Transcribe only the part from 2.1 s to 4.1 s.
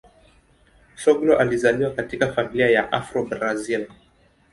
familia ya Afro-Brazil.